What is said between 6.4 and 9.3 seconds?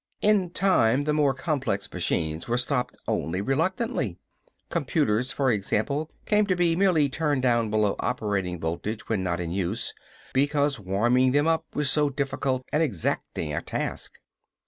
to be merely turned down below operating voltage when